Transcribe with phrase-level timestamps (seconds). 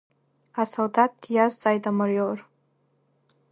[0.61, 2.39] Асолдаҭ диазҵааит амаиор.